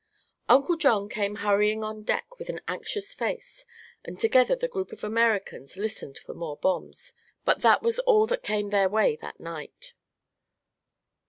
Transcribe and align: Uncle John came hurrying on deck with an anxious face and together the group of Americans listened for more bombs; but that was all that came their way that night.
Uncle 0.49 0.77
John 0.77 1.07
came 1.09 1.35
hurrying 1.45 1.83
on 1.83 2.01
deck 2.01 2.39
with 2.39 2.49
an 2.49 2.59
anxious 2.67 3.13
face 3.13 3.67
and 4.03 4.19
together 4.19 4.55
the 4.55 4.67
group 4.67 4.91
of 4.91 5.03
Americans 5.03 5.77
listened 5.77 6.17
for 6.17 6.33
more 6.33 6.57
bombs; 6.57 7.13
but 7.45 7.61
that 7.61 7.83
was 7.83 7.99
all 7.99 8.25
that 8.25 8.41
came 8.41 8.71
their 8.71 8.89
way 8.89 9.15
that 9.17 9.39
night. 9.39 9.93